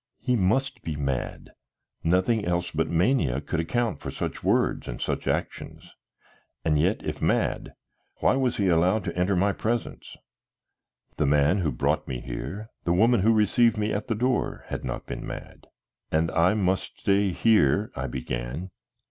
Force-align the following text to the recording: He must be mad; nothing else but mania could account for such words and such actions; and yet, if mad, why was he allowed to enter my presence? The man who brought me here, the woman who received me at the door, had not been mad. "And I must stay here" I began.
He 0.19 0.35
must 0.35 0.81
be 0.81 0.95
mad; 0.95 1.51
nothing 2.03 2.43
else 2.43 2.71
but 2.71 2.89
mania 2.89 3.39
could 3.39 3.59
account 3.59 3.99
for 3.99 4.09
such 4.09 4.43
words 4.43 4.87
and 4.87 4.99
such 4.99 5.27
actions; 5.27 5.91
and 6.65 6.79
yet, 6.79 7.03
if 7.03 7.21
mad, 7.21 7.73
why 8.15 8.35
was 8.35 8.57
he 8.57 8.67
allowed 8.67 9.03
to 9.03 9.15
enter 9.15 9.35
my 9.35 9.51
presence? 9.51 10.17
The 11.17 11.27
man 11.27 11.59
who 11.59 11.71
brought 11.71 12.07
me 12.07 12.19
here, 12.19 12.71
the 12.83 12.93
woman 12.93 13.19
who 13.19 13.31
received 13.31 13.77
me 13.77 13.93
at 13.93 14.07
the 14.07 14.15
door, 14.15 14.63
had 14.69 14.83
not 14.83 15.05
been 15.05 15.23
mad. 15.23 15.67
"And 16.11 16.31
I 16.31 16.55
must 16.55 17.01
stay 17.01 17.29
here" 17.29 17.91
I 17.95 18.07
began. 18.07 18.71